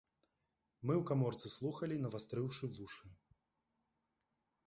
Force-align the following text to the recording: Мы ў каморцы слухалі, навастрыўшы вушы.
Мы 0.85 0.93
ў 0.99 1.01
каморцы 1.09 1.47
слухалі, 1.57 1.95
навастрыўшы 2.07 2.69
вушы. 2.77 3.13